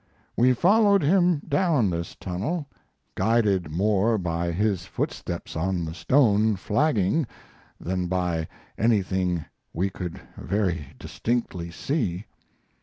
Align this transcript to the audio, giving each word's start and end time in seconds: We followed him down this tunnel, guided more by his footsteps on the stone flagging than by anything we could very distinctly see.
We 0.35 0.53
followed 0.53 1.03
him 1.03 1.43
down 1.47 1.91
this 1.91 2.15
tunnel, 2.19 2.65
guided 3.13 3.69
more 3.69 4.17
by 4.17 4.51
his 4.51 4.83
footsteps 4.83 5.55
on 5.55 5.85
the 5.85 5.93
stone 5.93 6.55
flagging 6.55 7.27
than 7.79 8.07
by 8.07 8.47
anything 8.79 9.45
we 9.73 9.91
could 9.91 10.19
very 10.39 10.87
distinctly 10.97 11.69
see. 11.69 12.25